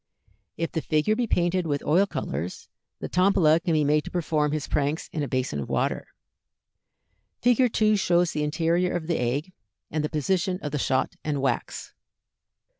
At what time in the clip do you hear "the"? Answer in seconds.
0.71-0.81, 3.01-3.07, 8.31-8.41, 9.05-9.19, 10.03-10.09, 10.71-10.79